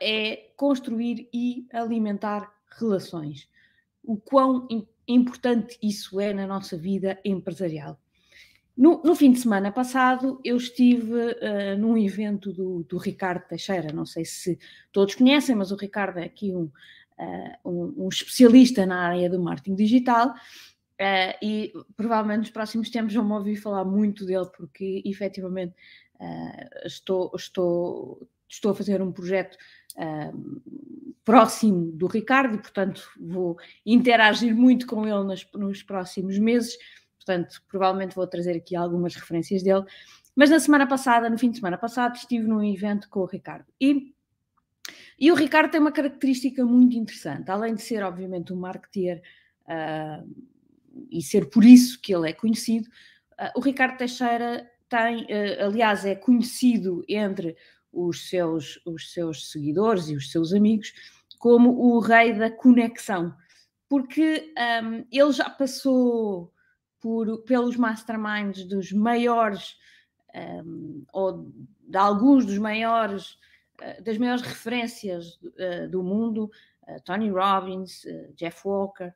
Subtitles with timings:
[0.00, 3.48] é construir e alimentar relações.
[4.02, 4.66] O quão
[5.08, 7.98] importante isso é na nossa vida empresarial.
[8.76, 13.90] No, no fim de semana passado, eu estive uh, num evento do, do, Ricardo Teixeira.
[13.90, 14.58] Não sei se
[14.92, 16.64] todos conhecem, mas o Ricardo é aqui um,
[17.18, 20.34] uh, um, um especialista na área do marketing digital.
[21.00, 25.74] Uh, e provavelmente nos próximos tempos vão-me ouvir falar muito dele, porque efetivamente
[26.86, 29.56] estou, estou, estou a fazer um projeto
[31.24, 36.76] próximo do Ricardo e, portanto, vou interagir muito com ele nos, nos próximos meses
[37.26, 39.84] portanto, provavelmente vou trazer aqui algumas referências dele.
[40.34, 43.66] Mas na semana passada, no fim de semana passado, estive num evento com o Ricardo.
[43.80, 44.14] E,
[45.18, 49.20] e o Ricardo tem uma característica muito interessante, além de ser, obviamente, um marketeer
[49.62, 50.46] uh,
[51.10, 52.86] e ser por isso que ele é conhecido,
[53.40, 57.56] uh, o Ricardo Teixeira tem, uh, aliás, é conhecido entre
[57.96, 60.92] os seus, os seus seguidores e os seus amigos
[61.38, 63.34] como o rei da conexão,
[63.88, 64.52] porque
[64.82, 66.52] um, ele já passou
[67.00, 69.76] por, pelos masterminds dos maiores
[70.64, 71.52] um, ou
[71.86, 73.38] de alguns dos maiores
[73.80, 76.50] uh, das maiores referências uh, do mundo,
[76.88, 78.02] uh, Tony Robbins,
[78.34, 79.12] Jeff Walker,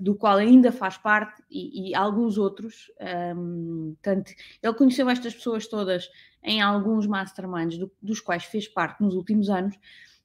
[0.00, 2.92] do qual ainda faz parte e, e alguns outros.
[3.34, 4.30] Um, tanto,
[4.62, 6.10] ele conheceu estas pessoas todas
[6.42, 9.76] em alguns masterminds do, dos quais fez parte nos últimos anos.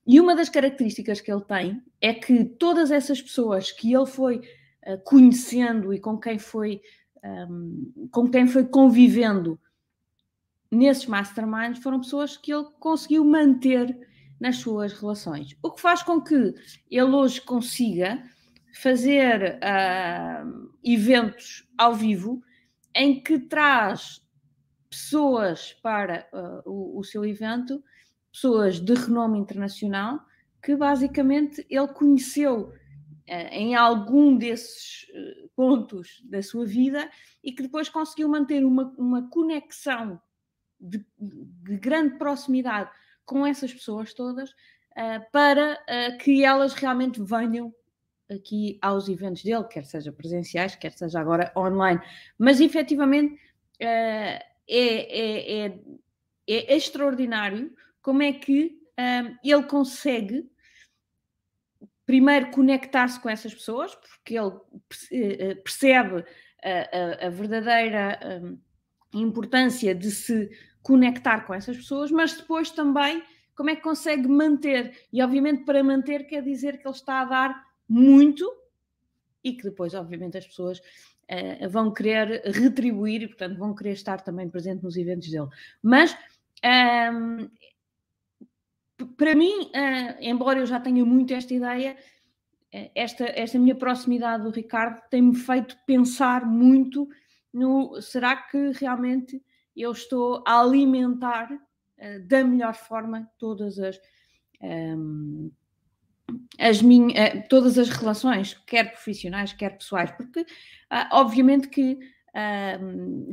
[0.06, 4.38] E uma das características que ele tem é que todas essas pessoas que ele foi
[4.38, 6.82] uh, conhecendo e com quem foi
[7.24, 9.60] um, com quem foi convivendo
[10.72, 13.98] nesses masterminds foram pessoas que ele conseguiu manter
[14.40, 15.56] nas suas relações.
[15.64, 16.54] O que faz com que
[16.90, 18.24] ele hoje consiga
[18.74, 22.42] fazer uh, eventos ao vivo
[22.94, 24.22] em que traz
[24.90, 27.84] pessoas para uh, o, o, seu evento,
[28.32, 30.20] pessoas de renome internacional,
[30.62, 32.74] que basicamente ele conheceu uh,
[33.52, 35.08] em algum desses
[35.56, 37.10] pontos da sua vida
[37.44, 40.22] e que depois conseguiu manter uma, uma conexão
[40.80, 42.90] de, de grande proximidade
[43.26, 47.74] com essas pessoas todas uh, para uh, que elas realmente venham
[48.30, 52.02] aqui aos eventos dele, quer seja presenciais, quer seja agora online.
[52.38, 53.40] Mas efetivamente
[54.68, 55.80] é, é, é,
[56.48, 58.78] é, extraordinário como é que
[59.44, 60.50] ele consegue
[62.06, 64.56] primeiro conectar-se com essas pessoas, porque ele
[65.12, 66.24] eh, percebe
[66.64, 68.58] a, a, a verdadeira hum,
[69.14, 70.50] importância de se
[70.82, 73.22] conectar com essas pessoas, mas depois também
[73.54, 74.98] como é que consegue manter.
[75.12, 78.50] E obviamente para manter quer dizer que ele está a dar muito
[79.44, 80.82] e que depois, obviamente, as pessoas
[81.32, 85.48] uh, vão querer retribuir e, portanto, vão querer estar também presente nos eventos dele.
[85.82, 86.18] Mas
[86.64, 87.50] um,
[89.16, 91.96] para mim, uh, embora eu já tenha muito esta ideia,
[92.74, 97.08] uh, esta, esta minha proximidade do Ricardo tem-me feito pensar muito
[97.54, 99.42] no será que realmente
[99.76, 104.00] eu estou a alimentar uh, da melhor forma todas as.
[104.60, 105.52] Um,
[106.60, 110.46] as minhas, todas as relações, quer profissionais, quer pessoais, porque
[111.12, 111.98] obviamente que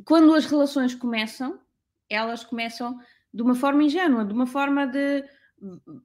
[0.05, 1.59] quando as relações começam,
[2.09, 2.99] elas começam
[3.33, 5.25] de uma forma ingênua, de uma forma de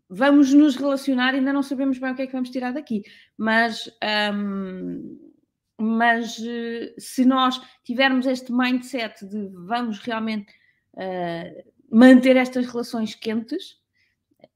[0.10, 3.04] vamos nos relacionar, ainda não sabemos bem o que é que vamos tirar daqui,
[3.38, 3.90] mas,
[5.78, 10.52] mas eh, se nós tivermos este mindset de vamos realmente
[10.94, 13.78] uh, manter estas relações quentes,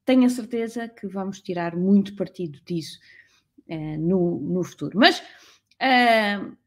[0.05, 2.99] tenho a certeza que vamos tirar muito partido disso
[3.69, 4.97] uh, no, no futuro.
[4.97, 6.57] Mas uh,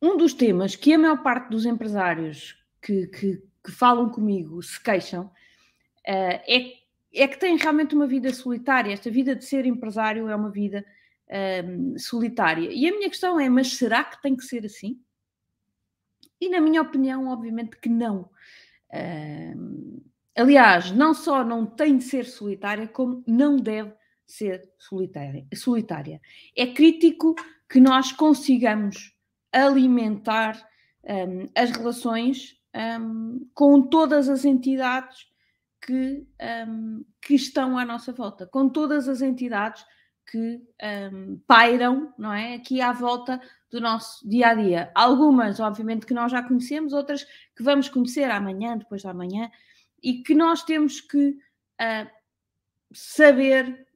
[0.00, 4.82] um dos temas que a maior parte dos empresários que, que, que falam comigo se
[4.82, 5.30] queixam
[6.04, 6.82] é
[7.14, 8.92] é que tem realmente uma vida solitária.
[8.92, 10.84] Esta vida de ser empresário é uma vida
[11.98, 12.70] solitária.
[12.70, 15.00] E a minha questão é: mas será que tem que ser assim?
[16.40, 18.28] E na minha opinião, obviamente que não.
[18.92, 20.02] Um,
[20.36, 23.92] aliás, não só não tem de ser solitária, como não deve
[24.26, 25.46] ser solitária.
[25.54, 26.20] solitária.
[26.56, 27.34] É crítico
[27.68, 29.14] que nós consigamos
[29.52, 30.56] alimentar
[31.04, 35.26] um, as relações um, com todas as entidades
[35.84, 36.26] que,
[36.68, 39.84] um, que estão à nossa volta, com todas as entidades
[40.30, 40.62] que
[41.12, 42.54] um, pairam, não é?
[42.54, 43.40] Aqui à volta
[43.70, 44.90] do nosso dia a dia.
[44.94, 47.24] Algumas, obviamente, que nós já conhecemos, outras
[47.56, 49.50] que vamos conhecer amanhã, depois da manhã,
[50.02, 52.10] e que nós temos que uh,
[52.92, 53.86] saber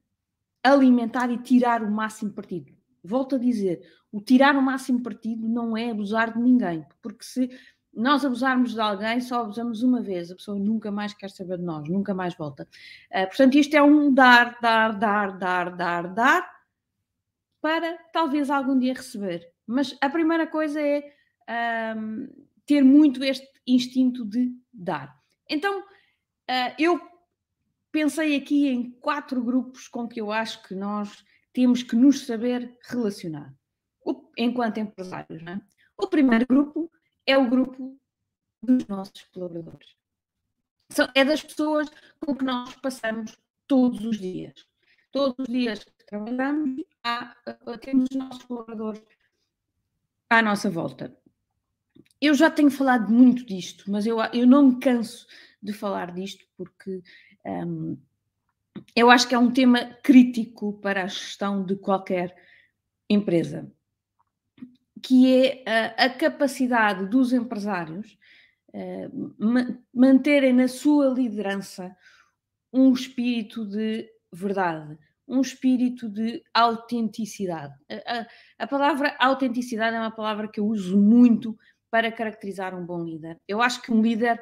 [0.63, 2.73] alimentar e tirar o máximo partido.
[3.03, 3.81] Volto a dizer,
[4.11, 7.49] o tirar o máximo partido não é abusar de ninguém, porque se
[7.93, 11.63] nós abusarmos de alguém, só abusamos uma vez, a pessoa nunca mais quer saber de
[11.63, 12.67] nós, nunca mais volta.
[13.11, 16.57] Uh, portanto, isto é um dar, dar, dar, dar, dar, dar,
[17.61, 19.51] para talvez algum dia receber.
[19.65, 21.03] Mas a primeira coisa é
[21.97, 22.27] um,
[22.65, 25.15] ter muito este instinto de dar.
[25.49, 25.83] Então,
[26.49, 26.99] uh, eu
[27.91, 31.23] pensei aqui em quatro grupos com que eu acho que nós
[31.53, 33.53] temos que nos saber relacionar,
[34.37, 35.41] enquanto empresários.
[35.47, 35.59] É?
[35.97, 36.91] O primeiro grupo
[37.25, 37.99] é o grupo
[38.61, 39.95] dos nossos colaboradores.
[41.15, 41.89] é das pessoas
[42.19, 44.67] com que nós passamos todos os dias.
[45.11, 47.35] Todos os dias que trabalhamos, há,
[47.81, 49.03] temos os nossos colaboradores
[50.29, 51.17] à nossa volta.
[52.21, 55.27] Eu já tenho falado muito disto, mas eu, eu não me canso
[55.61, 57.01] de falar disto porque
[57.45, 57.97] um,
[58.95, 62.35] eu acho que é um tema crítico para a gestão de qualquer
[63.09, 63.71] empresa,
[65.01, 68.17] que é a, a capacidade dos empresários
[68.73, 71.95] uh, ma manterem na sua liderança
[72.73, 74.97] um espírito de verdade,
[75.27, 77.73] um espírito de autenticidade.
[77.89, 78.27] A, a,
[78.59, 81.57] a, palavra autenticidade é uma palavra que eu uso muito
[81.89, 83.39] para caracterizar um bom líder.
[83.47, 84.41] Eu acho que um líder,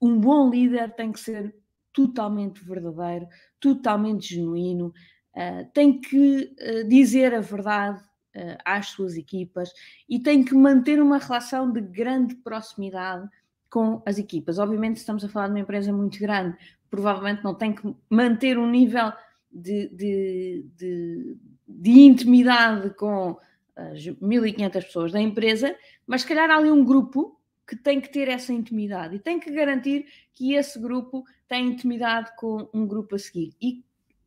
[0.00, 1.54] um bom líder tem que ser
[1.92, 3.26] totalmente verdadeiro,
[3.58, 4.92] totalmente genuíno,
[5.34, 8.00] uh, tem que uh, dizer a verdade
[8.36, 9.70] uh, às suas equipas
[10.08, 13.28] e tem que manter uma relação de grande proximidade
[13.68, 14.58] com as equipas.
[14.58, 16.56] Obviamente, estamos a falar de uma empresa muito grande,
[16.90, 19.12] provavelmente não tem que manter um nível
[19.50, 21.36] de, de, de,
[21.68, 23.38] de intimidade com
[23.80, 28.10] as 1.500 pessoas da empresa, mas se calhar há ali um grupo que tem que
[28.10, 33.14] ter essa intimidade e tem que garantir que esse grupo tem intimidade com um grupo
[33.14, 33.54] a seguir.
[33.60, 33.84] E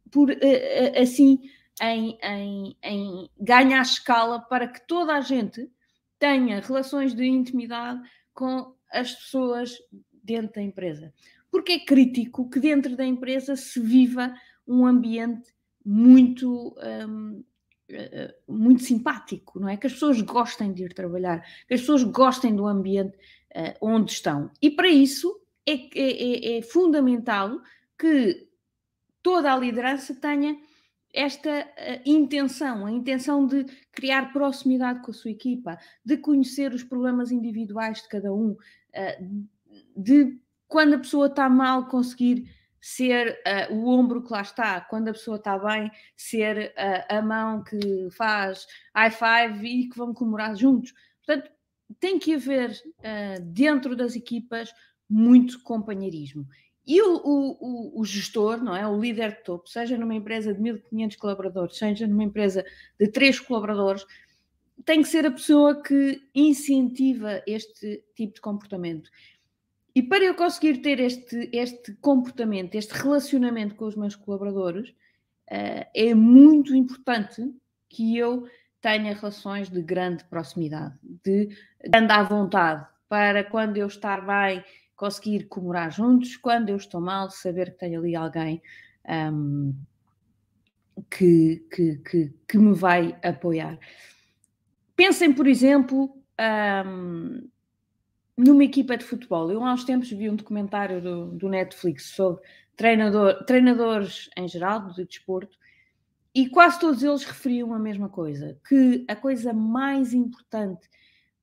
[0.10, 1.40] por eh, eh, assim
[1.82, 5.70] em, em, em ganha a escala para que toda a gente
[6.18, 8.02] tenha relações de intimidade
[8.34, 9.78] com as pessoas
[10.24, 11.14] dentro da empresa.
[11.52, 14.34] Porque é crítico que dentro da empresa se viva
[14.66, 15.54] um ambiente
[15.86, 16.76] muito
[17.08, 17.44] um,
[18.48, 19.78] muito simpático, não é?
[19.78, 23.18] Que as pessoas gostem de ir trabalhar, que as pessoas gostem do ambiente
[23.56, 24.50] uh, onde estão.
[24.62, 27.62] E para isso é, é, é, é, fundamental
[27.98, 28.48] que
[29.22, 30.58] toda a liderança tenha
[31.14, 36.84] esta uh, intenção, a intenção de criar proximidade com a sua equipa, de conhecer os
[36.84, 39.48] problemas individuais de cada um, uh,
[39.96, 40.38] de
[40.68, 42.50] quando a pessoa está mal conseguir
[42.84, 47.22] ser uh, o ombro que lá está, quando a pessoa está bem, ser uh, a
[47.22, 50.94] mão que faz high five e que vão comemorar juntos.
[51.26, 51.50] Portanto,
[51.98, 54.70] tem que haver uh, dentro das equipas
[55.10, 56.46] muito companheirismo.
[56.86, 58.86] E o, o, o, gestor, não é?
[58.86, 62.66] O líder de topo, seja numa empresa de 1500 colaboradores, seja numa empresa
[63.00, 64.06] de 3 colaboradores,
[64.84, 69.10] tem que ser a pessoa que incentiva este tipo de comportamento.
[69.96, 75.86] E para eu conseguir ter este, este comportamento, este relacionamento com os meus colaboradores, uh,
[75.94, 77.54] é muito importante
[77.88, 78.48] que eu
[78.82, 81.50] tenha relações de grande proximidade, de
[81.88, 84.64] grande à vontade, para quando eu estar bem,
[84.96, 88.62] conseguir comemorar juntos, quando eu estou mal, saber que tenho ali alguém
[89.08, 89.74] um,
[91.10, 93.78] que, que, que, que, me vai apoiar.
[94.96, 96.16] Pensem, por exemplo,
[96.86, 97.48] um,
[98.38, 99.52] numa equipa de futebol.
[99.52, 102.42] Eu há uns tempos vi um documentário do, do Netflix sobre
[102.76, 105.58] treinador, treinadores em geral, de desporto,
[106.34, 110.90] e quase todos eles referiam a mesma coisa: que a coisa mais importante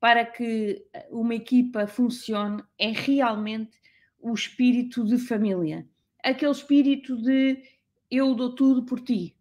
[0.00, 3.78] para que uma equipa funcione é realmente
[4.18, 5.86] o espírito de família,
[6.22, 7.62] aquele espírito de
[8.10, 9.36] eu dou tudo por ti.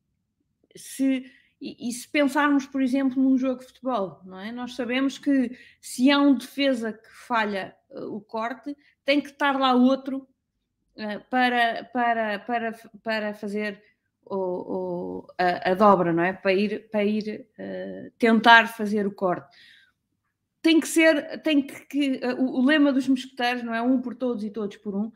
[0.75, 1.25] Se
[1.61, 4.51] e, e, se pensarmos, por exemplo, num jogo de futebol, não é?
[4.51, 9.59] Nós sabemos que se há um defesa que falha uh, o corte, tem que estar
[9.59, 10.27] lá outro
[10.95, 12.71] uh, para, para, para,
[13.03, 13.83] para fazer
[14.25, 16.31] o, o, a, a, dobra, não é?
[16.31, 19.53] Para ir, para ir uh, tentar fazer o corte.
[20.61, 23.81] Tem que ser, tem que, que o, o lema dos mosqueteiros, não é?
[23.81, 25.11] Um por todos e todos por um,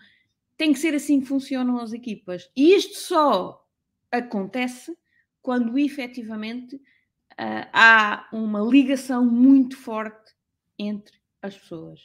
[0.58, 2.52] tem que ser assim que funcionam as equipas.
[2.54, 3.66] E isto só
[4.12, 4.96] acontece
[5.44, 10.34] quando efetivamente uh, há uma ligação muito forte
[10.80, 12.00] entre as pessoas.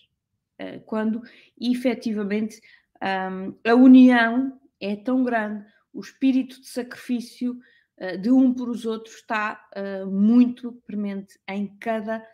[0.61, 1.23] Uh, quando
[1.59, 2.61] efetivamente
[3.00, 5.64] um, a união é tão grande,
[5.95, 7.57] o espírito de sacrifício
[7.99, 9.64] uh, de um por os outros está
[10.11, 12.26] muito premente em cada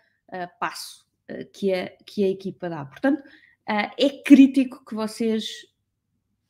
[0.58, 1.06] passo
[1.52, 2.84] que, a, que a equipa dá.
[2.84, 3.22] Portanto,
[3.66, 5.46] é crítico que vocês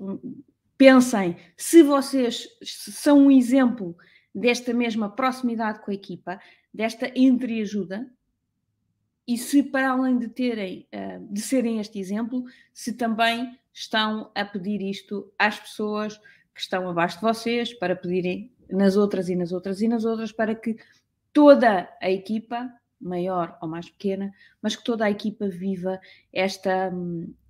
[0.00, 0.42] hum,
[0.78, 3.96] pensem se vocês são um exemplo
[4.35, 6.41] desta mesma proximidade com a equipa,
[6.73, 8.11] desta entreajuda,
[9.26, 14.45] e se para além de terem, uh, de serem este exemplo, se também estão a
[14.45, 16.19] pedir isto às pessoas
[16.55, 20.31] que estão abaixo de vocês, para pedirem nas outras e nas outras e nas outras,
[20.31, 20.76] para que
[21.33, 26.00] toda a equipa, maior ou mais pequena, mas que toda a equipa viva
[26.33, 26.93] esta,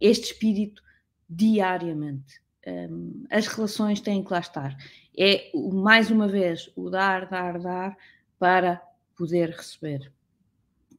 [0.01, 0.83] este espírito
[1.29, 2.41] diariamente.
[2.67, 4.75] Um, as relações têm que lá estar.
[5.17, 7.97] É, mais uma vez, o dar, dar, dar
[8.39, 8.83] para
[9.17, 10.13] poder receber.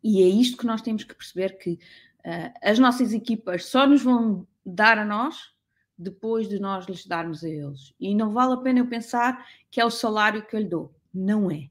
[0.02, 4.04] E é isto que nós temos que perceber que uh, as nossas equipas só nos
[4.04, 5.54] vão dar a nós
[5.98, 7.94] depois de nós lhes darmos a eles.
[8.00, 10.94] E não vale a pena eu pensar que é o salário que eu lhe dou.
[11.14, 11.70] Não é.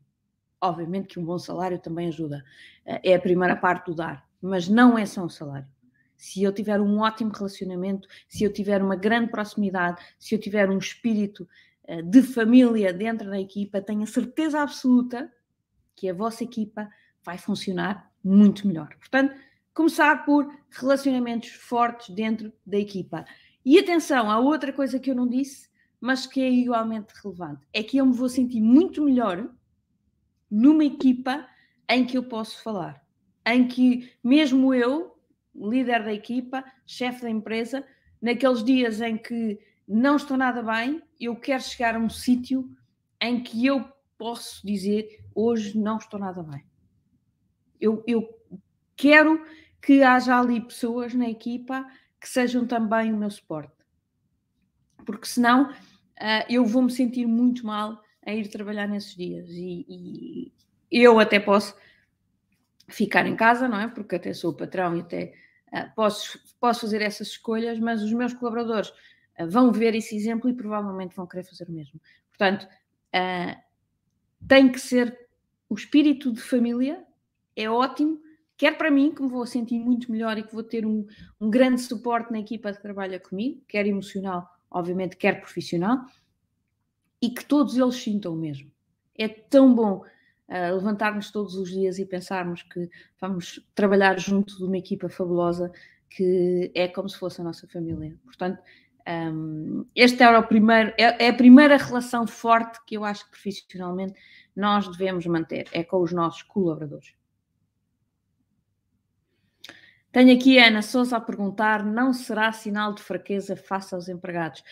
[0.60, 2.44] Obviamente que um bom salário também ajuda.
[2.86, 4.28] Uh, é a primeira parte do dar.
[4.40, 5.68] Mas não é só um salário.
[6.16, 10.68] Se eu tiver um ótimo relacionamento, se eu tiver uma grande proximidade, se eu tiver
[10.70, 11.48] um espírito
[12.06, 15.32] de família dentro da equipa, tenho a certeza absoluta
[15.94, 16.88] que a vossa equipa
[17.22, 18.88] vai funcionar muito melhor.
[18.98, 19.34] Portanto,
[19.72, 23.24] começar por relacionamentos fortes dentro da equipa.
[23.64, 25.68] E atenção, há outra coisa que eu não disse,
[26.00, 29.50] mas que é igualmente relevante: é que eu me vou sentir muito melhor
[30.50, 31.46] numa equipa
[31.88, 33.02] em que eu posso falar,
[33.46, 35.16] em que mesmo eu,
[35.54, 37.84] líder da equipa, chefe da empresa,
[38.20, 42.68] naqueles dias em que não estou nada bem, eu quero chegar a um sítio
[43.20, 43.86] em que eu
[44.16, 46.64] posso dizer hoje não estou nada bem.
[47.80, 48.28] Eu, eu
[48.96, 49.44] quero
[49.82, 51.86] que haja ali pessoas na equipa
[52.20, 53.74] que sejam também o meu suporte.
[55.04, 59.46] Porque senão uh, eu vou me sentir muito mal a ir trabalhar nesses dias.
[59.50, 60.52] E, e,
[60.90, 61.76] eu até posso
[62.88, 63.88] ficar em casa, não é?
[63.88, 65.34] Porque até sou o patrão e até
[65.70, 68.90] uh, posso, posso fazer essas escolhas, mas os meus colaboradores
[69.48, 72.00] vão ver esse exemplo e provavelmente vão querer fazer o mesmo.
[72.28, 72.68] Portanto,
[74.46, 75.16] tem que ser
[75.68, 77.04] o espírito de família
[77.56, 78.20] é ótimo,
[78.56, 81.06] quer para mim, que me vou sentir muito melhor e que vou ter um,
[81.40, 86.04] um grande suporte na equipa que trabalha comigo, quer emocional, obviamente, quer profissional,
[87.20, 88.70] e que todos eles sintam o mesmo.
[89.16, 90.02] É tão bom
[90.48, 95.72] uh, levantarmos todos os dias e pensarmos que vamos trabalhar junto de uma equipa fabulosa
[96.10, 98.16] que é como se fosse a nossa família.
[98.24, 98.62] Portanto,
[99.06, 103.30] um, este era o primeiro, é, é, a primeira relação forte que eu acho que
[103.32, 104.14] profissionalmente
[104.56, 107.14] nós devemos manter, é com os nossos colaboradores.
[110.10, 114.62] Tenho aqui a Ana Souza a perguntar: não será sinal de fraqueza face aos empregados?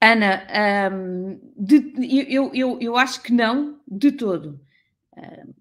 [0.00, 0.46] Ana,
[0.92, 1.92] um, de,
[2.32, 4.60] eu, eu, eu acho que não, de todo.
[5.16, 5.54] Um,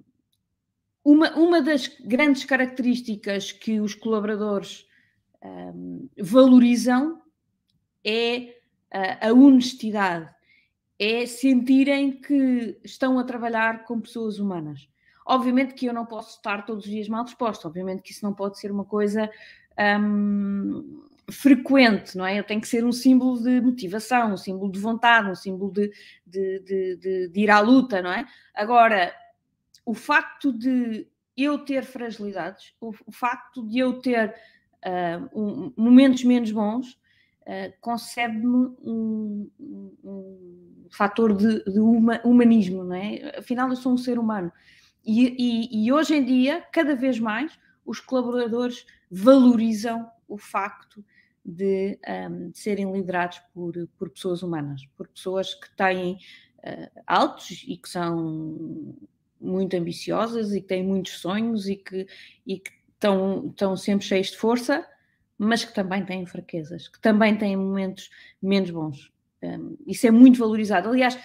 [1.04, 4.86] uma, uma das grandes características que os colaboradores
[5.44, 7.22] um, valorizam
[8.04, 8.56] é
[9.22, 10.30] a, honestidade,
[11.00, 14.90] é sentirem que estão a trabalhar com pessoas humanas.
[15.26, 18.34] Obviamente que eu não posso estar todos os dias mal disposto, obviamente que isso não
[18.34, 19.30] pode ser uma coisa
[20.00, 22.40] hum, frequente, não é?
[22.40, 25.92] Eu tenho que ser um símbolo de motivação, um símbolo de vontade, um símbolo de,
[26.26, 28.26] de, de, de ir à luta, não é?
[28.56, 29.14] Agora,
[29.86, 34.34] o facto de eu ter fragilidades, o, o facto de eu ter
[35.34, 36.94] um, momentos menos bons,
[37.42, 39.50] uh, concebe-me um,
[40.04, 43.38] um, fator de, de uma, humanismo, não é?
[43.38, 44.52] Afinal, eu sou um ser humano.
[45.06, 51.04] E, e, e hoje em dia, cada vez mais, os colaboradores valorizam o facto
[51.44, 51.98] de,
[52.30, 56.16] um, de, serem liderados por, por pessoas humanas, por pessoas que têm
[56.60, 58.98] uh, altos e que são
[59.40, 62.06] muito ambiciosas e que têm muitos sonhos e que,
[62.46, 64.86] e que estão, estão sempre cheios de força,
[65.38, 68.10] mas que também têm fraquezas, que também têm momentos
[68.42, 69.12] menos bons.
[69.42, 70.90] Um, isso é muito valorizado.
[70.90, 71.18] Aliás,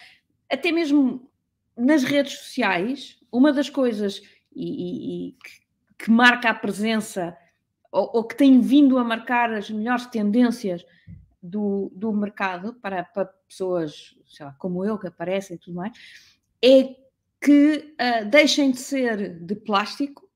[0.50, 1.30] até mesmo
[1.76, 4.22] nas redes sociais, uma das coisas
[4.54, 7.36] e, e, que, que, marca a presença
[7.90, 10.84] ou, ou, que tem vindo a marcar as melhores tendências
[11.42, 15.92] do, do mercado para, para pessoas lá, como eu que aparecem e tudo mais,
[16.62, 16.96] é
[17.40, 20.28] que uh, deixem de ser de plástico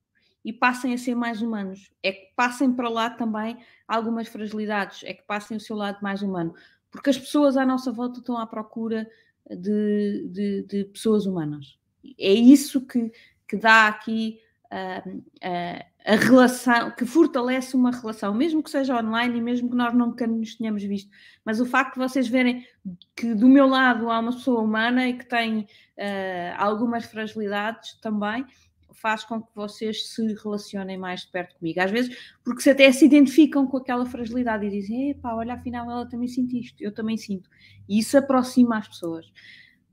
[0.46, 1.90] e passem a ser mais humanos.
[2.02, 6.22] É que passem para lá também algumas fragilidades, é que passem o seu lado mais
[6.22, 6.54] humano.
[6.90, 9.06] Porque as pessoas à nossa volta estão à procura
[9.50, 11.76] de, de, de pessoas humanas
[12.18, 13.10] é isso que,
[13.48, 19.38] que dá aqui uh, uh, a relação, que fortalece uma relação, mesmo que seja online
[19.38, 21.10] e mesmo que nós nunca nos tenhamos visto.
[21.44, 22.64] Mas o facto de vocês verem
[23.14, 25.66] que do meu lado há uma pessoa humana e que tem uh,
[26.56, 28.44] algumas fragilidades também,
[28.96, 31.80] faz com que vocês se relacionem mais de perto comigo.
[31.80, 35.90] Às vezes, porque se até se identificam com aquela fragilidade e dizem: Epá, olha, afinal
[35.90, 37.48] ela também sente isto, eu também sinto.
[37.88, 39.32] E isso aproxima as pessoas.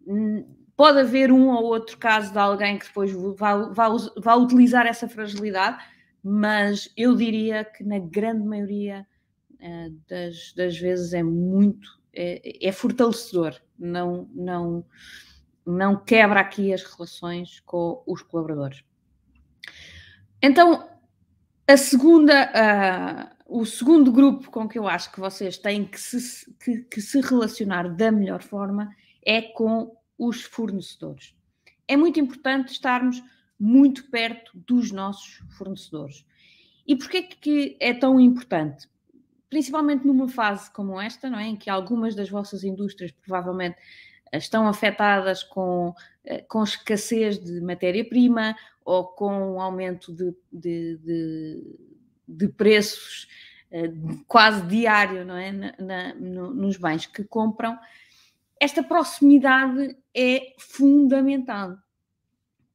[0.08, 0.46] Hum,
[0.76, 5.84] pode haver um ou outro caso de alguém que depois vá, utilizar essa fragilidade,
[6.24, 9.06] mas eu diria que na grande maioria
[9.54, 14.86] uh, das, das, vezes é muito, é, é, fortalecedor, não, não,
[15.66, 18.84] não quebra aqui as relações com os colaboradores.
[20.46, 20.90] Então,
[21.66, 26.54] a segunda, uh, o segundo grupo com que eu acho que vocês têm que se,
[26.56, 28.94] que, que se relacionar da melhor forma
[29.26, 31.34] é com os fornecedores.
[31.88, 33.24] É muito importante estarmos
[33.58, 36.26] muito perto dos nossos fornecedores.
[36.86, 38.90] E porquê que é tão importante?
[39.50, 41.48] Principalmente numa fase como esta, não é?
[41.48, 43.78] em que algumas das vossas indústrias provavelmente
[44.34, 45.94] estão afetadas com,
[46.48, 51.80] com escassez de matéria-prima ou com um aumento de, de, de,
[52.28, 53.28] de preços
[53.72, 53.92] eh,
[54.28, 55.52] quase diário não é?
[55.52, 57.78] Na, na, no, nos bens que compram,
[58.60, 61.78] esta proximidade é fundamental.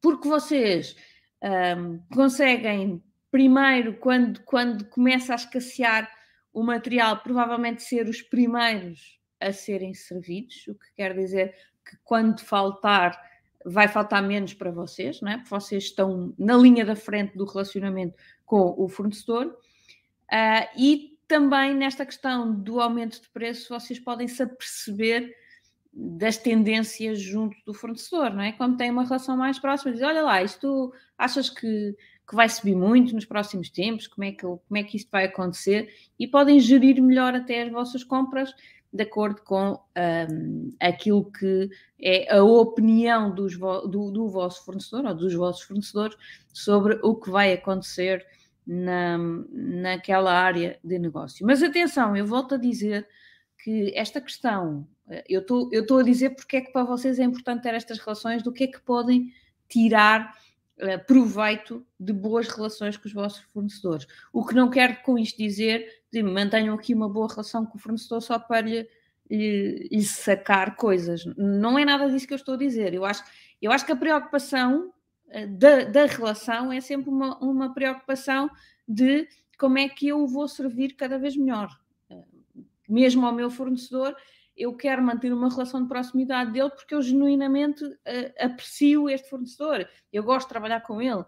[0.00, 0.94] Porque vocês
[1.42, 6.10] um, conseguem, primeiro, quando, quando começa a escassear
[6.52, 11.54] o material, provavelmente ser os primeiros a serem servidos, o que quer dizer
[11.88, 13.18] que quando faltar,
[13.68, 15.36] vai faltar menos para vocês, não é?
[15.36, 19.46] Porque vocês estão na linha da frente do relacionamento com o fornecedor.
[19.46, 25.30] Uh, e também nesta questão do aumento de preço, vocês podem se aperceber
[25.92, 28.52] das tendências junto do fornecedor, não é?
[28.52, 31.94] Quando tem uma relação mais próxima, diz, olha lá, isto achas que,
[32.28, 35.24] que vai subir muito nos próximos tempos, como é, que, como é que isto vai
[35.24, 35.92] acontecer?
[36.18, 38.54] E podem gerir melhor até as vossas compras
[38.92, 39.78] de acordo com
[40.30, 41.68] um, aquilo que
[42.00, 46.16] é a opinião dos do, do, vosso fornecedor ou dos vossos fornecedores
[46.52, 48.26] sobre o que vai acontecer
[48.66, 49.18] na,
[49.50, 51.46] naquela área de negócio.
[51.46, 53.06] Mas atenção, eu volto a dizer
[53.62, 57.62] que esta questão eh, eu estou a dizer porque é que para vocês é importante
[57.62, 59.32] ter estas relações, do que é que podem
[59.68, 60.34] tirar
[60.80, 64.06] uh, proveito de boas relações com os vossos fornecedores.
[64.32, 67.80] O que não quero com isto dizer de mantenham aqui uma boa relação com o
[67.80, 68.88] fornecedor só para lhe,
[69.30, 71.24] lhe, lhe, sacar coisas.
[71.36, 72.94] Não é nada disso que eu estou a dizer.
[72.94, 73.22] Eu acho,
[73.60, 74.92] eu acho que a preocupação
[75.26, 78.50] uh, da, da relação é sempre uma, uma preocupação
[78.86, 81.68] de como é que eu vou servir cada vez melhor.
[82.10, 82.24] Uh,
[82.88, 84.16] mesmo ao meu fornecedor,
[84.58, 87.96] eu quero manter uma relação de proximidade dele porque eu genuinamente uh,
[88.40, 91.26] aprecio este fornecedor, eu gosto de trabalhar com ele, uh,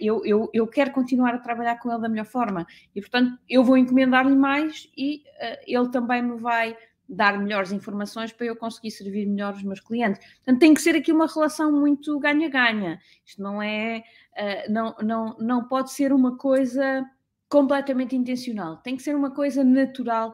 [0.00, 3.64] eu, eu, eu quero continuar a trabalhar com ele da melhor forma e, portanto, eu
[3.64, 6.76] vou encomendar-lhe mais e uh, ele também me vai
[7.08, 10.24] dar melhores informações para eu conseguir servir melhor os meus clientes.
[10.36, 13.00] Portanto, tem que ser aqui uma relação muito ganha-ganha.
[13.26, 14.04] Isto não é,
[14.68, 17.04] não, não, não pode ser uma coisa
[17.48, 20.32] completamente intencional, tem que ser uma coisa natural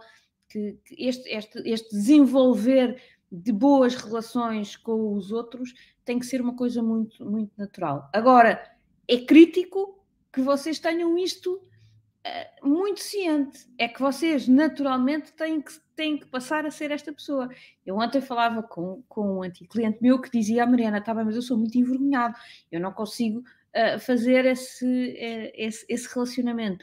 [0.56, 2.98] que, que este, este, este desenvolver
[3.30, 8.08] de boas relações com os outros tem que ser uma coisa muito, muito natural.
[8.12, 8.64] Agora,
[9.06, 13.68] é crítico que vocês tenham isto uh, muito ciente.
[13.76, 17.50] É que vocês naturalmente têm que, têm que passar a ser esta pessoa.
[17.84, 21.24] Eu ontem falava com, com um antigo cliente meu que dizia: ah, Mariana, tá bem,
[21.24, 22.34] mas eu sou muito envergonhado,
[22.72, 26.82] eu não consigo uh, fazer esse, uh, esse, esse relacionamento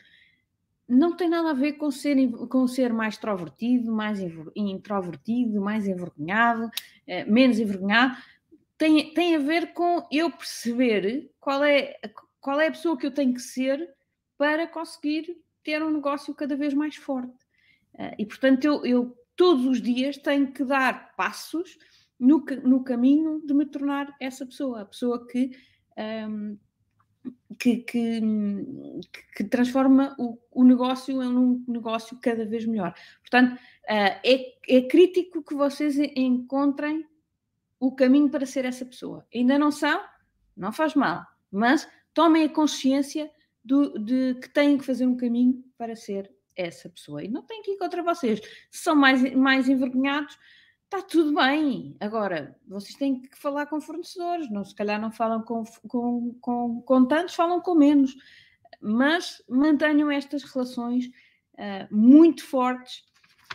[0.87, 2.15] não tem nada a ver com ser,
[2.49, 4.19] com ser mais extrovertido, mais
[4.55, 6.69] introvertido, mais envergonhado,
[7.07, 8.17] eh, menos envergonhado.
[8.77, 11.99] Tem, tem a ver com eu perceber qual é,
[12.39, 13.89] qual é a pessoa que eu tenho que ser
[14.37, 17.33] para conseguir ter um negócio cada vez mais forte.
[17.97, 21.77] Eh, e, portanto, eu, eu todos os dias tenho que dar passos
[22.19, 25.51] no, no caminho de me tornar essa pessoa, a pessoa que
[26.29, 26.57] um,
[27.59, 28.21] que, que,
[29.35, 32.93] que transforma o, o, negócio em um negócio cada vez melhor.
[33.21, 37.05] Portanto, uh, é, é crítico que vocês encontrem
[37.79, 39.25] o caminho para ser essa pessoa.
[39.33, 40.01] Ainda não são?
[40.55, 43.29] Não faz mal, mas tomem a consciência
[43.63, 47.23] do, de que têm que fazer um caminho para ser essa pessoa.
[47.23, 48.39] E não têm que ir contra vocês.
[48.69, 50.37] Se são mais, mais envergonhados,
[50.93, 51.95] está tudo bem.
[51.99, 56.81] Agora, vocês têm que falar com fornecedores, não, se calhar não falam com, com, com,
[56.81, 58.15] com tantos, falam com menos,
[58.79, 61.07] mas mantenham estas relações
[61.55, 63.03] uh, muito fortes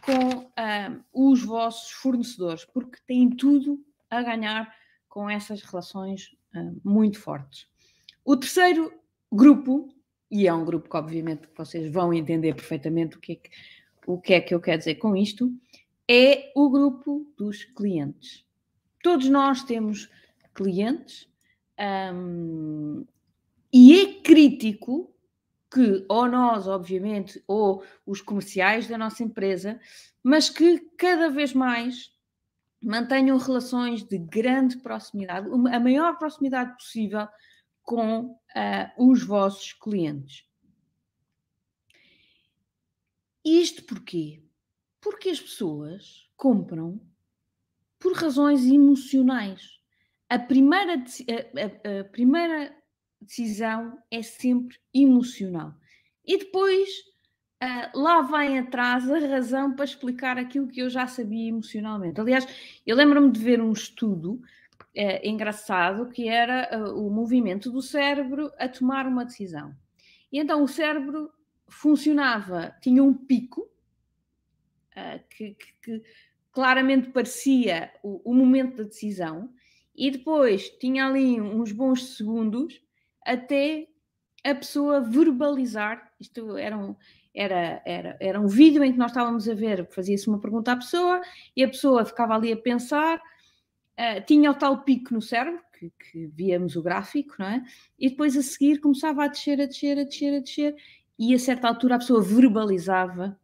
[0.03, 4.75] com uh, os vossos fornecedores, porque têm tudo a ganhar
[5.09, 7.69] com essas relações uh, muito fortes.
[8.25, 8.93] O terceiro
[9.31, 9.95] grupo,
[10.29, 13.51] e é um grupo que obviamente vocês vão entender perfeitamente o que é que,
[14.07, 15.53] o que, é que eu quero dizer com isto,
[16.09, 18.45] é o grupo dos clientes.
[19.03, 20.11] Todos nós temos
[20.55, 21.29] clientes
[22.15, 23.07] um,
[23.73, 25.15] e é crítico
[25.71, 29.79] que, ou nós, obviamente, ou os comerciais da nossa empresa,
[30.23, 32.11] mas que cada vez mais
[32.83, 37.29] mantenham relações de grande proximidade, a maior proximidade possível
[37.83, 40.45] com uh, os vossos clientes.
[43.45, 44.43] Isto porquê?
[45.01, 47.01] Porque as pessoas compram
[47.99, 49.79] por razões emocionais.
[50.29, 52.75] A primeira, a, a, a primeira
[53.21, 55.75] decisão é sempre emocional.
[56.25, 56.89] E depois
[57.63, 62.21] uh, lá vem atrás a razão para explicar aquilo que eu já sabia emocionalmente.
[62.21, 62.47] Aliás,
[62.87, 64.41] eu lembro-me de ver um estudo uh,
[65.25, 69.75] engraçado que era uh, o movimento do cérebro a tomar uma decisão.
[70.31, 71.33] E então o cérebro
[71.67, 73.69] funcionava, tinha um pico
[75.31, 76.03] que, que, que,
[76.53, 79.51] claramente parecia o, o momento da decisão,
[79.95, 82.81] e depois tinha ali uns bons segundos
[83.25, 83.89] até
[84.45, 86.13] a pessoa verbalizar.
[86.21, 86.95] Isto era um,
[87.35, 90.77] era, era, era um vídeo em que nós estávamos a ver, fazia-se uma pergunta à
[90.77, 91.21] pessoa
[91.57, 95.91] e a pessoa ficava ali a pensar, uh, tinha o tal pico no cérebro, que,
[95.91, 97.65] que, víamos o gráfico, não é?
[97.99, 100.77] E depois a seguir começava a descer, a descer, a descer, a descer,
[101.19, 103.39] e a certa altura a pessoa verbalizava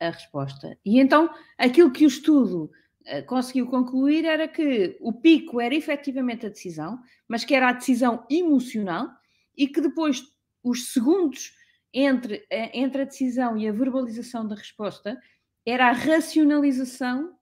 [0.00, 0.78] a resposta.
[0.84, 2.70] E então aquilo que o estudo
[3.06, 7.72] uh, conseguiu concluir era que o pico era efetivamente a decisão, mas que era a
[7.72, 9.08] decisão emocional
[9.56, 10.22] e que depois
[10.62, 11.52] os segundos
[11.92, 15.20] entre, entre a decisão e a verbalização da resposta
[15.64, 17.36] era a racionalização,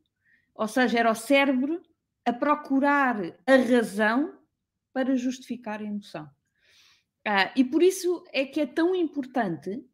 [0.55, 1.81] ou seja, era o cérebro
[2.25, 4.39] a procurar a razão
[4.93, 6.29] para justificar a emoção.
[7.27, 9.85] Ah, e por isso é que é tão importante,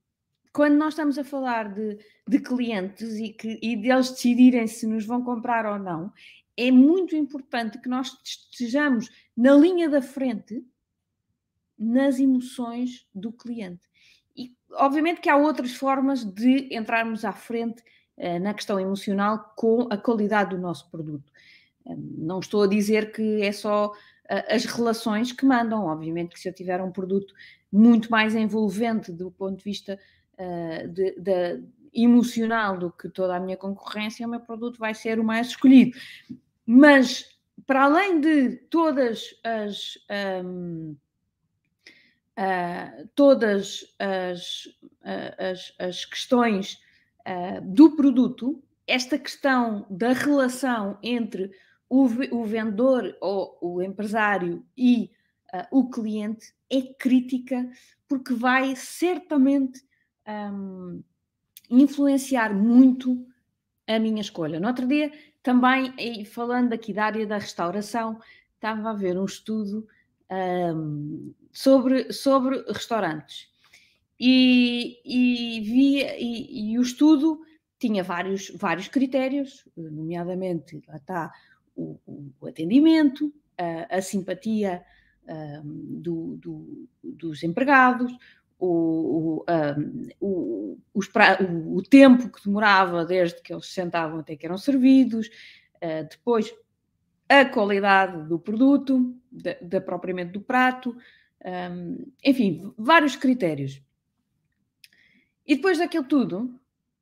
[0.57, 5.05] quando nós estamos a falar de, de clientes e, que, e deles decidirem se nos
[5.05, 6.11] vão comprar ou não,
[6.57, 10.65] é muito importante que nós estejamos na linha da frente
[11.79, 13.87] nas emoções do cliente.
[14.35, 17.83] E, obviamente, que há outras formas de entrarmos à frente
[18.17, 21.31] uh, na questão emocional com a qualidade do nosso produto.
[21.85, 23.93] Uh, não estou a dizer que é só
[24.49, 27.33] as relações que mandam, obviamente, que se eu tiver um produto
[27.71, 30.01] muito mais envolvente do ponto de vista
[30.93, 31.63] de, de,
[31.95, 35.97] emocional do que toda a minha concorrência, o meu produto vai ser o mais escolhido.
[36.65, 37.25] Mas,
[37.67, 39.99] para além de todas as.
[40.45, 40.97] Um,
[42.37, 46.85] uh, todas as, uh, as, as questões
[47.65, 51.51] do produto, esta questão da relação entre
[51.89, 55.11] o, o vendedor ou o empresário e
[55.73, 57.69] o cliente é crítica
[58.07, 59.83] porque vai certamente
[60.27, 61.03] um,
[61.71, 63.27] influenciar muito
[63.87, 64.59] a minha escolha.
[64.59, 65.13] No outro dia,
[65.43, 68.19] também, falando aqui da área da restauração,
[68.55, 69.87] estava a ver um estudo
[70.31, 73.49] um, sobre, sobre restaurantes.
[74.19, 77.41] E, e, via, e, e, o estudo
[77.79, 81.33] tinha vários, vários critérios, nomeadamente lá está
[81.77, 82.01] o,
[82.41, 84.83] o atendimento, a, a simpatia
[85.29, 88.11] um, do, do, dos empregados,
[88.59, 90.79] o, o, o,
[91.77, 95.29] o, tempo que demorava desde que eles se sentavam até que eram servidos,
[95.77, 96.55] uh, depois
[97.29, 100.97] a qualidade do produto, da, da propriamente do prato,
[101.45, 103.83] um, enfim, vários critérios.
[105.47, 106.59] E depois daquilo tudo,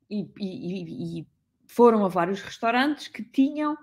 [0.09, 1.27] e, e, e,
[1.67, 3.77] foram a vários restaurantes que tinham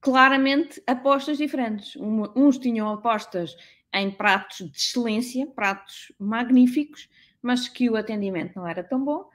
[0.00, 1.96] claramente apostas diferentes.
[1.96, 3.56] Um, uns tinham apostas
[3.94, 7.08] em pratos de excelência, pratos magníficos,
[7.40, 9.30] mas que o atendimento não era tão bom.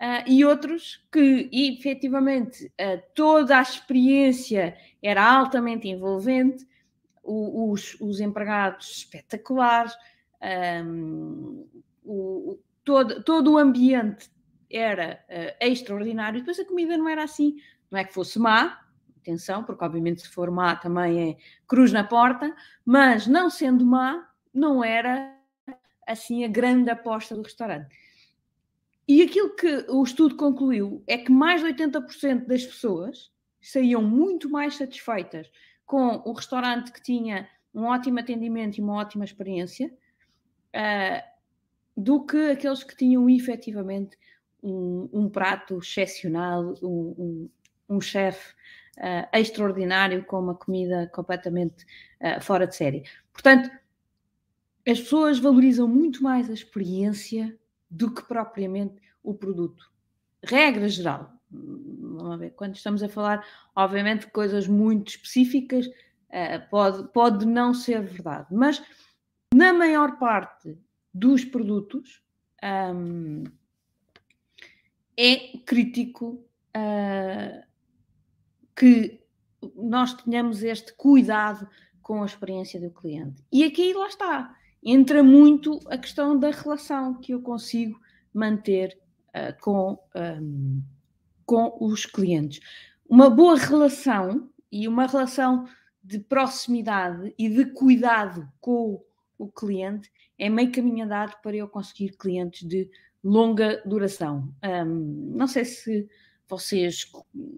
[0.00, 6.66] Uh, e outros que efetivamente uh, toda a experiência era altamente envolvente,
[7.22, 9.94] o, os, os, empregados espetaculares,
[10.84, 11.68] um,
[12.04, 14.28] o, todo, todo o ambiente
[14.68, 17.54] era uh, extraordinário, depois a comida não era assim,
[17.88, 18.80] não é que fosse má,
[19.22, 22.54] atenção, porque obviamente se for má também é cruz na porta,
[22.84, 25.34] mas não sendo má, não era
[26.06, 27.88] assim a grande aposta do restaurante.
[29.08, 34.48] E aquilo que o estudo concluiu é que mais de 80% das pessoas saíam muito
[34.50, 35.50] mais satisfeitas
[35.84, 39.92] com o restaurante que tinha um ótimo atendimento e uma ótima experiência
[40.74, 41.22] uh,
[41.96, 44.16] do que aqueles que tinham efetivamente
[44.62, 47.50] um, um prato excepcional, um, um,
[47.88, 48.54] um chefe
[48.98, 51.84] uh, extraordinário com uma comida completamente
[52.20, 53.04] uh, fora de série.
[53.32, 53.70] Portanto,
[54.86, 57.56] as pessoas valorizam muito mais a experiência
[57.90, 59.90] do que propriamente o produto.
[60.42, 61.32] Regra geral.
[61.50, 67.74] Vamos ver, quando estamos a falar, obviamente, de coisas muito específicas, uh, pode, pode não
[67.74, 68.82] ser verdade, mas
[69.54, 70.78] na maior parte
[71.12, 72.22] dos produtos
[72.94, 73.44] um,
[75.16, 77.62] é crítico uh,
[78.76, 79.20] que
[79.76, 81.68] nós tenhamos este cuidado
[82.02, 83.42] com a experiência do cliente.
[83.52, 88.00] E aqui lá está, entra muito a questão da relação que eu consigo
[88.34, 90.82] manter uh, com, um,
[91.46, 92.60] com os clientes.
[93.08, 95.66] Uma boa relação e uma relação
[96.02, 99.00] de proximidade e de cuidado com
[99.38, 102.90] o cliente é meio caminho andado para eu conseguir clientes de
[103.22, 104.52] longa duração.
[104.64, 106.08] Um, não sei se
[106.52, 107.10] vocês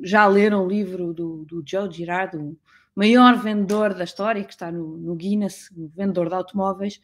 [0.03, 2.57] já leram o livro do, do Joe Girard, o
[2.95, 7.01] maior vendedor da história, que está no, no Guinness, o vendedor de automóveis,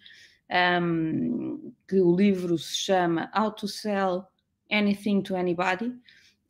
[0.83, 4.25] um, que o livro se chama How to Sell
[4.71, 5.89] Anything to Anybody.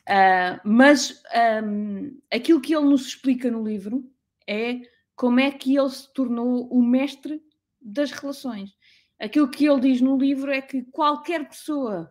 [0.09, 1.23] Uh, mas
[1.65, 4.05] um, aquilo que ele nos explica no livro
[4.47, 4.81] é
[5.17, 7.43] como é que ele se tornou o mestre
[7.81, 8.77] das relações.
[9.19, 12.11] Aquilo que ele diz no livro é que qualquer pessoa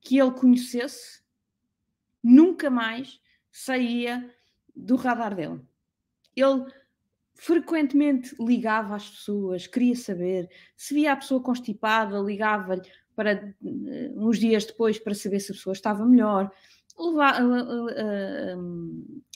[0.00, 1.23] que ele conhecesse
[2.24, 3.20] nunca mais
[3.52, 4.28] saía
[4.74, 5.60] do radar dele.
[6.34, 6.64] Ele
[7.34, 12.82] frequentemente ligava às pessoas, queria saber se via a pessoa constipada, ligava-lhe
[13.14, 13.54] para eh,
[14.16, 16.50] uns dias depois para saber se a pessoa estava melhor,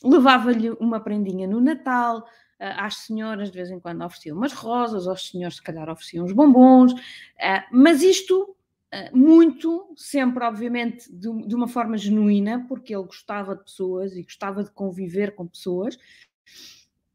[0.03, 2.25] levava-lhe uma prendinha no Natal,
[2.59, 6.33] às senhoras de vez em quando ofereciam umas rosas, aos senhores se calhar ofereciam uns
[6.33, 6.93] bombons,
[7.39, 8.58] eh, mas isto eh,
[9.13, 14.71] muito, sempre obviamente de, uma forma genuína, porque ele gostava de pessoas e gostava de
[14.71, 15.99] conviver com pessoas,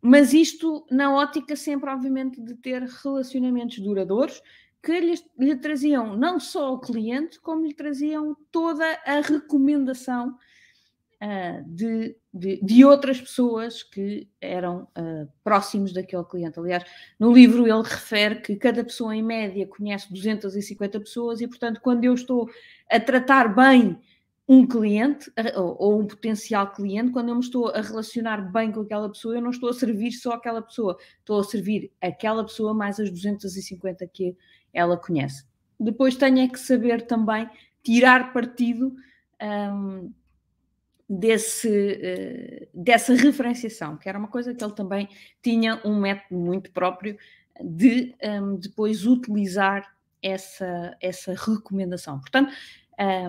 [0.01, 4.41] mas isto na ótica sempre, obviamente, de ter relacionamentos duradouros
[4.83, 10.37] que lhe, lhe traziam não só o cliente, como lhe traziam toda a recomendação
[11.65, 16.59] de, de, de, outras pessoas que eram uh, próximos daquele cliente.
[16.59, 16.83] Aliás,
[17.17, 22.03] no livro ele refere que cada pessoa, em média, conhece 250 pessoas e, portanto, quando
[22.03, 22.49] eu estou
[22.91, 23.97] a tratar bem
[24.47, 29.07] um cliente ou, um potencial cliente, quando eu me estou a relacionar bem com aquela
[29.07, 32.99] pessoa, eu não estou a servir só aquela pessoa, estou a servir aquela pessoa mais
[32.99, 34.35] as 250 que
[34.73, 35.45] ela conhece.
[35.79, 37.49] Depois tenho é que saber também
[37.81, 38.93] tirar partido
[39.41, 40.11] um,
[41.19, 45.09] desse, uh, dessa referenciação, que era uma coisa que ele também
[45.41, 47.17] tinha um método muito próprio
[47.61, 52.19] de um, depois utilizar essa, essa recomendação.
[52.19, 52.51] Portanto,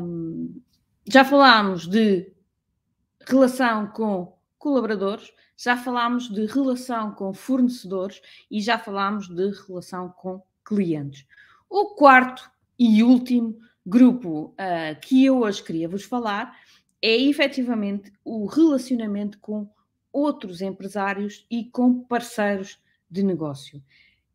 [0.00, 0.60] um,
[1.06, 2.32] já falámos de
[3.26, 8.20] relação com colaboradores, já falámos de relação com fornecedores
[8.50, 11.26] e já falámos de relação com clientes.
[11.68, 16.56] O quarto e último grupo uh, que eu hoje queria vos falar
[17.04, 19.68] é efetivamente o relacionamento com
[20.10, 23.84] outros empresários e com parceiros de negócio.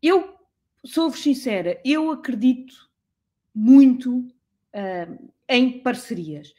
[0.00, 0.36] Eu
[0.84, 2.88] sou-vos sincera, eu acredito
[3.52, 6.54] muito uh, em parcerias.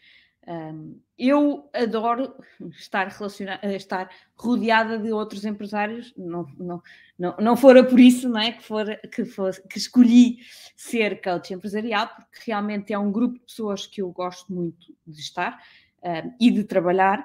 [0.45, 2.35] Um, eu adoro
[2.71, 3.07] estar,
[3.63, 6.81] estar rodeada de outros empresários, não, não,
[7.17, 8.51] não, não fora por isso não é?
[8.51, 10.39] que, for, que, que escolhi
[10.75, 15.21] ser coach empresarial, porque realmente é um grupo de pessoas que eu gosto muito de
[15.21, 15.57] estar
[16.03, 17.19] uh, e de trabalhar,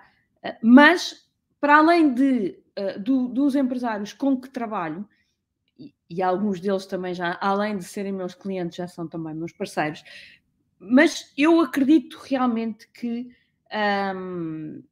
[0.45, 1.27] uh, mas
[1.61, 5.09] para além de, uh, do, dos empresários com que trabalho,
[5.79, 9.53] e, e alguns deles também já, além de serem meus clientes, já são também meus
[9.53, 10.03] parceiros,
[10.79, 13.31] mas eu acredito realmente que
[14.15, 14.83] um,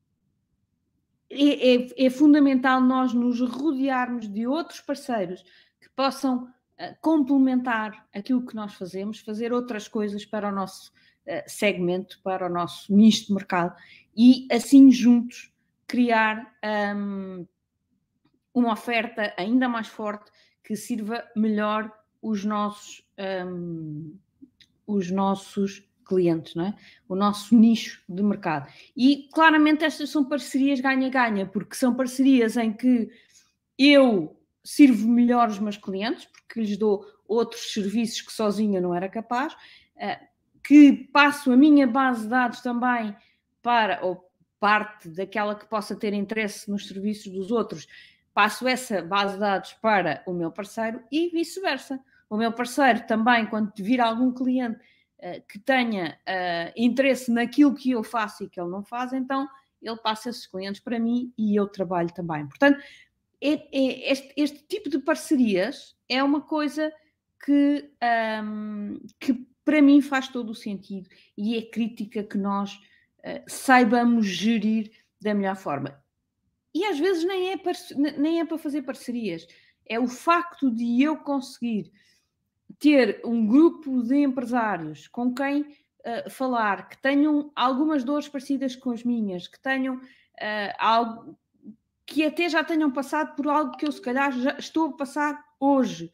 [1.30, 5.42] é, é, é, fundamental nós nos rodearmos de outros parceiros
[5.80, 6.48] que possam
[7.00, 10.92] complementar aquilo que nós fazemos, fazer outras coisas para o nosso
[11.46, 13.74] segmento, para o nosso nicho de mercado
[14.16, 15.52] e assim juntos
[15.86, 16.54] criar
[16.96, 17.46] um,
[18.52, 20.30] uma oferta ainda mais forte
[20.62, 21.90] que sirva melhor
[22.22, 23.04] os nossos
[23.46, 24.16] um,
[24.86, 26.74] os nossos clientes, não é?
[27.08, 28.70] o nosso nicho de mercado.
[28.96, 33.10] E claramente estas são parcerias ganha-ganha, porque são parcerias em que
[33.78, 39.08] eu sirvo melhor os meus clientes, porque lhes dou outros serviços que sozinha não era
[39.08, 39.56] capaz,
[39.96, 40.20] eh,
[40.64, 43.14] que passo a minha base de dados também
[43.62, 47.86] para, ou parte daquela que possa ter interesse nos serviços dos outros,
[48.32, 53.46] passo essa base de dados para o meu parceiro e vice-versa o meu parceiro também,
[53.46, 54.80] quando vir algum cliente
[55.18, 59.48] uh, que tenha uh, interesse naquilo que eu faço e que ele não faz, então
[59.80, 62.46] ele passa esses clientes para mim e eu trabalho também.
[62.48, 62.82] Portanto,
[63.40, 66.90] é, é, este, este, tipo de parcerias é uma coisa
[67.44, 67.90] que,
[68.42, 74.26] um, que para mim faz todo o sentido e é crítica que nós uh, saibamos
[74.26, 76.02] gerir da melhor forma.
[76.74, 77.60] E às vezes nem é,
[78.18, 79.46] nem é para fazer parcerias,
[79.86, 81.92] é o facto de eu conseguir
[82.78, 88.90] ter um grupo de empresários com quem uh, falar, que tenham algumas dores parecidas com
[88.90, 91.38] as minhas, que tenham uh, algo,
[92.06, 95.44] que até já tenham passado por algo que eu se calhar já estou a passar
[95.60, 96.12] hoje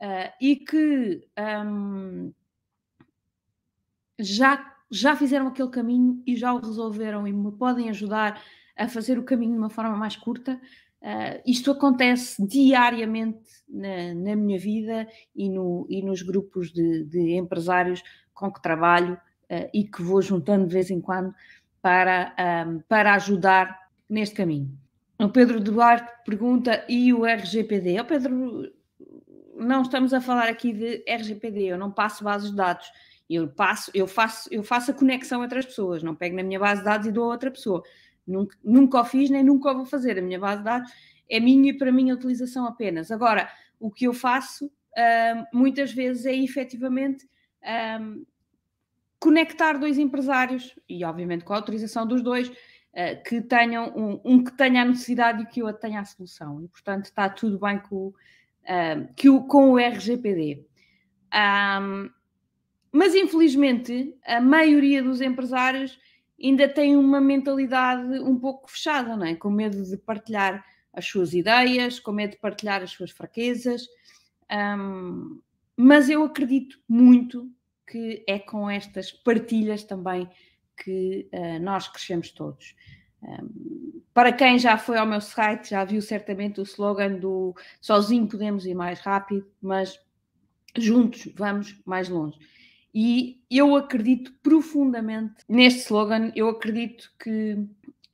[0.00, 1.26] uh, e que
[1.66, 2.32] um,
[4.18, 8.42] já, já fizeram aquele caminho e já o resolveram e me podem ajudar
[8.76, 10.60] a fazer o caminho de uma forma mais curta.
[11.00, 17.36] Uh, isto acontece diariamente na, na, minha vida e, no, e nos grupos de, de,
[17.36, 18.02] empresários
[18.34, 21.32] com que trabalho uh, e que vou juntando de vez em quando
[21.80, 22.34] para,
[22.66, 24.76] um, para ajudar neste caminho.
[25.18, 28.00] O Pedro Duarte pergunta: e o RGPD?
[28.00, 28.72] Oh, Pedro,
[29.56, 32.86] não estamos a falar aqui de RGPD, eu não passo bases de dados.
[33.28, 36.60] Eu passo, eu faço, eu faço a conexão entre as pessoas, não pego na minha
[36.60, 37.82] base de dados e dou a outra pessoa.
[38.26, 40.18] Nunca, nunca o fiz, nem nunca o vou fazer.
[40.18, 40.92] A minha base de dados
[41.28, 43.10] é minha e para minha utilização apenas.
[43.10, 48.26] Agora, o que eu faço uh, muitas vezes é efetivamente uh,
[49.18, 54.44] conectar dois empresários, e obviamente com a autorização dos dois, uh, que tenham um, um,
[54.44, 56.62] que tenha a necessidade e que eu tenha a solução.
[56.62, 58.12] E portanto está tudo bem com,
[59.14, 60.64] que o, com o RGPD.
[61.32, 62.10] Um,
[62.96, 65.98] mas infelizmente a maioria dos empresários
[66.42, 69.34] ainda tem uma mentalidade um pouco fechada, não é?
[69.34, 73.86] com medo de partilhar as suas ideias, com medo de partilhar as suas fraquezas.
[74.50, 75.42] Um,
[75.76, 77.50] mas eu acredito muito
[77.86, 80.26] que é com estas partilhas também
[80.82, 82.74] que uh, nós crescemos todos.
[83.22, 88.26] Um, para quem já foi ao meu site, já viu certamente o slogan do sozinho
[88.26, 90.00] podemos ir mais rápido, mas
[90.78, 92.38] juntos vamos mais longe.
[92.98, 97.58] E eu acredito profundamente neste slogan, eu acredito que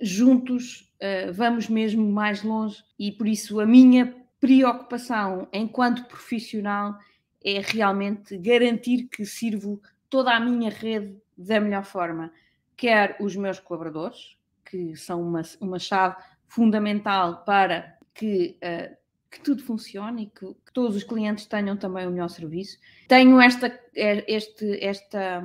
[0.01, 2.83] juntos uh, vamos mesmo mais longe.
[2.99, 6.99] E por isso a minha preocupação enquanto profissional
[7.45, 12.33] é realmente garantir que sirvo toda a minha rede da melhor forma,
[12.77, 16.17] quer os meus colaboradores, que são uma, uma chave
[16.49, 18.97] fundamental para que uh,
[19.33, 22.79] que tudo funcione e que, que, todos os clientes tenham também o melhor serviço.
[23.09, 23.67] Tenho esta,
[23.97, 25.43] é, este, esta,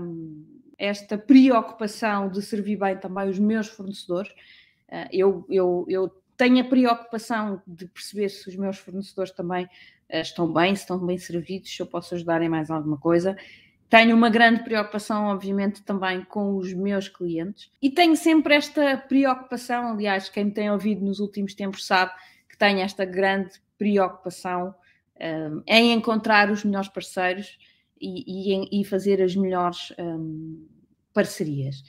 [0.77, 4.29] esta preocupação de servir bem também os meus fornecedores.
[4.91, 9.69] Ah, eu, eu, eu tenho a preocupação de perceber se os meus fornecedores também
[10.11, 13.37] ah, estão bem, se estão bem servidos, se eu posso ajudar em mais alguma coisa.
[13.89, 19.93] Tenho uma grande preocupação, obviamente, também com os meus clientes e tenho sempre esta preocupação.
[19.93, 22.11] Aliás, quem me tem ouvido nos últimos tempos sabe
[22.49, 24.73] que tenho esta grande preocupação
[25.19, 27.57] um, em encontrar os melhores parceiros
[27.99, 30.67] e, e, em, e fazer as melhores um,
[31.13, 31.83] parcerias.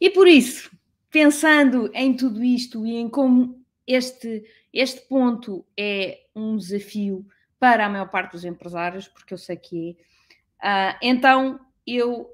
[0.00, 0.70] E por isso,
[1.10, 7.26] pensando em tudo isto e em como este, este ponto é um desafio
[7.58, 9.96] para a maior parte dos empresários, porque eu sei que
[10.62, 12.30] é, uh, então eu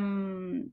[0.00, 0.70] um,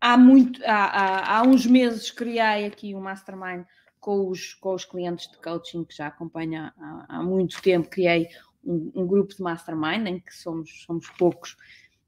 [0.00, 3.64] há, muito, há, há, há uns meses criei aqui um mastermind
[4.04, 8.28] com os, com os clientes de coaching que já acompanho há, há muito tempo, criei
[8.62, 11.56] um, um, grupo de mastermind em que somos, somos poucos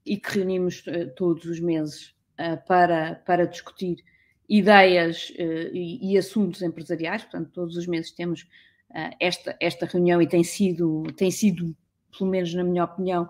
[0.05, 4.03] e que reunimos uh, todos os meses uh, para, para discutir
[4.47, 8.47] ideias uh, e, e, assuntos empresariais, portanto, todos os meses temos
[9.19, 11.75] esta, esta reunião e tem sido, tem sido,
[12.15, 13.27] pelo menos na minha opinião,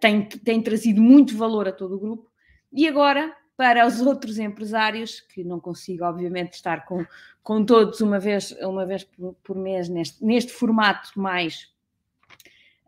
[0.00, 2.30] tem, tem trazido muito valor a todo o grupo.
[2.72, 7.04] E agora para os outros empresários, que não consigo, obviamente, estar com,
[7.42, 9.02] com todos uma vez, uma vez
[9.42, 11.68] por, mês neste, neste formato mais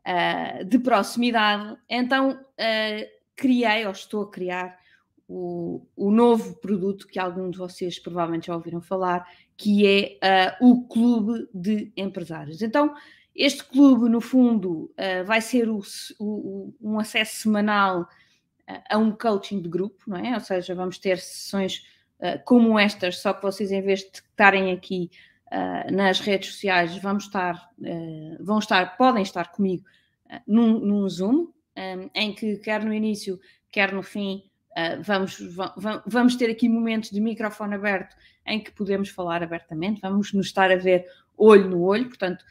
[0.07, 1.77] uh, de proximidade.
[1.89, 4.79] Então, uh, criei, ou estou a criar,
[5.29, 10.71] o, o, novo produto que alguns de vocês provavelmente já ouviram falar, que é uh,
[10.71, 12.63] o Clube de Empresários.
[12.63, 12.95] Então,
[13.35, 14.93] este clube, no fundo,
[15.25, 15.81] vai ser o,
[16.19, 18.09] o, um acesso semanal
[18.89, 20.35] a um coaching de grupo, não é?
[20.35, 21.85] Ou seja, vamos ter sessões
[22.21, 25.11] uh, como estas, só que vocês, em vez de estarem aqui
[25.47, 29.85] uh, nas redes sociais, vamos estar, uh, vão estar, podem estar comigo
[30.47, 34.45] num, num, Zoom, um, em que quer no início, quer no fim,
[35.03, 35.41] vamos,
[36.07, 38.15] vamos ter aqui momentos de microfone aberto
[38.47, 41.05] em que podemos falar abertamente, vamos nos estar a ver
[41.37, 42.45] olho no olho, portanto,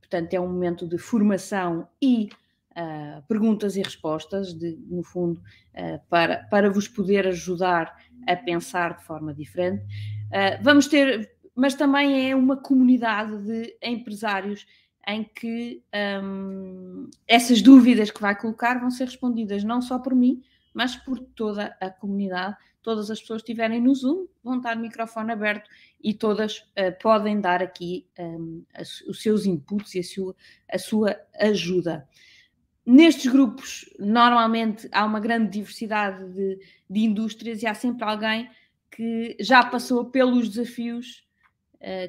[0.00, 2.30] portanto é um momento de formação e
[2.76, 5.40] uh, perguntas e respostas, de, no fundo,
[5.74, 7.96] uh, para, para vos poder ajudar
[8.26, 9.84] a pensar de forma diferente.
[10.26, 14.66] Uh, vamos ter, mas também é uma comunidade de empresários
[15.06, 15.82] em que
[16.22, 20.42] um, essas dúvidas que vai colocar vão ser respondidas não só por mim,
[20.74, 22.56] mas por toda a comunidade.
[22.82, 25.68] Todas as pessoas que estiverem no Zoom vão estar o microfone aberto
[26.02, 28.64] e todas uh, podem dar aqui um,
[29.08, 30.36] os seus inputs e a sua,
[30.70, 32.08] a sua ajuda.
[32.86, 36.58] Nestes grupos, normalmente há uma grande diversidade de,
[36.88, 38.48] de indústrias e há sempre alguém
[38.90, 41.26] que já passou pelos desafios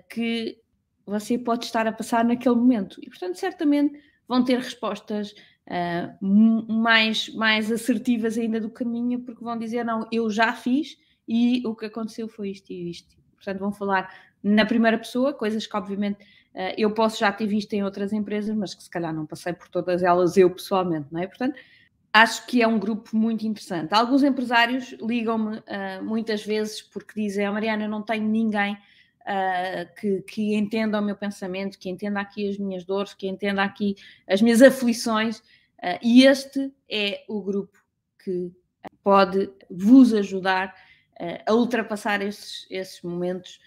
[0.09, 0.59] que
[1.07, 2.99] você pode estar a passar naquele momento.
[3.01, 3.97] E, portanto, certamente
[4.27, 10.29] vão ter respostas uh, mais, mais assertivas ainda do caminho, porque vão dizer: Não, eu
[10.29, 13.15] já fiz e o que aconteceu foi isto e isto.
[13.35, 14.13] Portanto, vão falar
[14.43, 16.27] na primeira pessoa, coisas que, obviamente, uh,
[16.77, 19.67] eu posso já ter visto em outras empresas, mas que se calhar não passei por
[19.69, 21.27] todas elas eu pessoalmente, não é?
[21.27, 21.55] Portanto,
[22.17, 23.93] acho que é um grupo muito interessante.
[23.93, 29.95] Alguns empresários ligam-me uh, muitas vezes porque dizem: oh, Mariana, eu não tenho ninguém uh,
[29.99, 33.95] que, que, entenda o meu pensamento, que entenda aqui as minhas dores, que entenda aqui
[34.27, 37.77] as minhas aflições, uh, e este é o grupo
[38.23, 38.51] que
[39.03, 40.75] pode vos ajudar
[41.47, 43.59] a ultrapassar esses, esses momentos.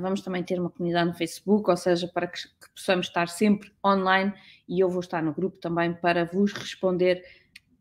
[0.00, 3.72] Vamos também ter uma comunidade no Facebook, ou seja, para que, que possamos estar sempre
[3.84, 4.32] online
[4.68, 7.22] e eu vou estar no grupo também para vos responder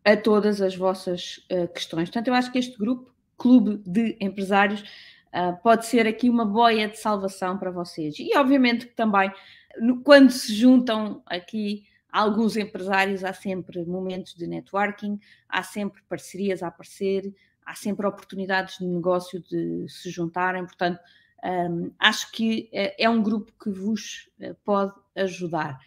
[0.06, 2.10] a todas as vossas uh, questões.
[2.10, 6.88] Portanto, eu acho que este grupo, Clube de Empresários, uh, pode ser aqui uma boia
[6.88, 8.16] de salvação para vocês.
[8.20, 9.32] E obviamente que também,
[9.80, 15.20] no, quando se juntam aqui alguns empresários, há sempre momentos de networking,
[15.50, 17.34] há sempre parcerias a aparecer,
[17.66, 21.00] há sempre oportunidades de negócio de se juntarem, portanto,
[21.44, 25.80] um, acho que é, é um grupo que vos eh, pode ajudar.